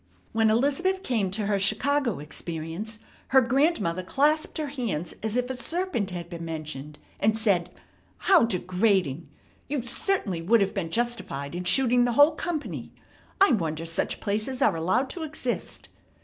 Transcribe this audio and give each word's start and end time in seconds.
When 0.31 0.49
Elizabeth 0.49 1.03
came 1.03 1.29
to 1.29 1.45
her 1.45 1.59
Chicago 1.59 2.17
experience, 2.17 2.97
her 3.27 3.41
grandmother 3.41 4.01
clasped 4.01 4.57
her 4.57 4.65
hands 4.69 5.13
as 5.21 5.35
if 5.35 5.47
a 5.47 5.53
serpent 5.53 6.09
had 6.09 6.27
been 6.27 6.43
mentioned, 6.43 6.97
and 7.19 7.37
said: 7.37 7.69
"How 8.17 8.45
degrading! 8.45 9.29
You 9.67 9.83
certainly 9.83 10.41
would 10.41 10.61
have 10.61 10.73
been 10.73 10.89
justified 10.89 11.53
in 11.53 11.65
shooting 11.65 12.05
the 12.05 12.13
whole 12.13 12.31
company. 12.31 12.91
I 13.39 13.51
wonder 13.51 13.85
such 13.85 14.19
places 14.19 14.59
are 14.59 14.75
allowed 14.75 15.11
to 15.11 15.21
exist!" 15.21 15.87